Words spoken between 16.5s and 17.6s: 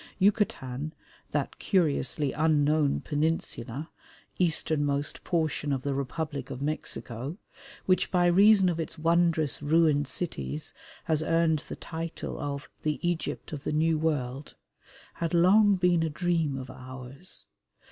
of ours.